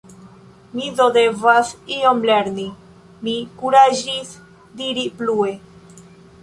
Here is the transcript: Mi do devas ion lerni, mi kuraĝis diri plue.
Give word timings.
Mi 0.77 0.87
do 0.99 1.05
devas 1.17 1.73
ion 1.97 2.23
lerni, 2.31 2.65
mi 3.27 3.37
kuraĝis 3.61 4.35
diri 4.83 5.07
plue. 5.21 5.55